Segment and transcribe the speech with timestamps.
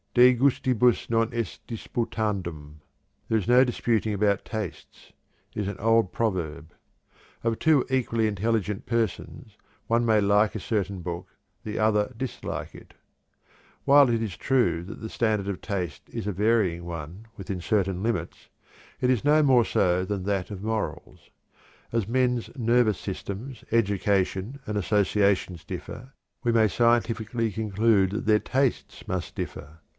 [0.13, 2.81] 'De gustibus non est disputandum'
[3.29, 5.13] ('there is no disputing about tastes')
[5.55, 6.73] is an old proverb.
[7.45, 11.29] Of two equally intelligent persons, the one may like a certain book,
[11.63, 12.95] the other dislike it.
[13.85, 18.03] While it is true that the standard of taste is a varying one within certain
[18.03, 18.49] limits,
[18.99, 21.29] it is no more so than that of morals.
[21.93, 26.11] As men's nervous systems, education, and associations differ,
[26.43, 29.77] we may scientifically conclude that their tastes must differ.